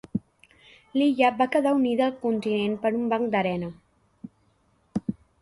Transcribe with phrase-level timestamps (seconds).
[0.99, 3.71] L'illa va quedar unida al continent per un banc d'arena.